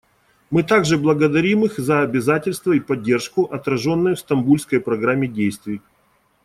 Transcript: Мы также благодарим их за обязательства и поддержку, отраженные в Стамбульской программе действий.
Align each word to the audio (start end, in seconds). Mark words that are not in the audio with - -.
Мы 0.49 0.63
также 0.63 0.97
благодарим 0.97 1.63
их 1.63 1.77
за 1.77 2.01
обязательства 2.01 2.71
и 2.71 2.79
поддержку, 2.79 3.43
отраженные 3.43 4.15
в 4.15 4.19
Стамбульской 4.19 4.79
программе 4.81 5.27
действий. 5.27 5.79